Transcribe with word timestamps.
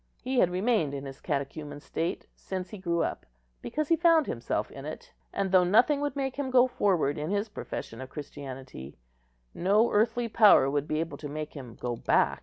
He 0.23 0.39
had 0.39 0.49
remained 0.49 0.95
in 0.95 1.05
his 1.05 1.21
catechumen 1.21 1.79
state 1.79 2.25
since 2.35 2.71
he 2.71 2.79
grew 2.79 3.03
up, 3.03 3.23
because 3.61 3.89
he 3.89 3.95
found 3.95 4.25
himself 4.25 4.71
in 4.71 4.83
it; 4.83 5.13
and 5.31 5.51
though 5.51 5.63
nothing 5.63 6.01
would 6.01 6.15
make 6.15 6.37
him 6.37 6.49
go 6.49 6.65
forward 6.65 7.19
in 7.19 7.29
his 7.29 7.49
profession 7.49 8.01
of 8.01 8.09
Christianity, 8.09 8.97
no 9.53 9.91
earthly 9.91 10.27
power 10.27 10.67
would 10.71 10.87
be 10.87 10.99
able 10.99 11.19
to 11.19 11.29
make 11.29 11.53
him 11.53 11.75
go 11.75 11.95
back. 11.95 12.39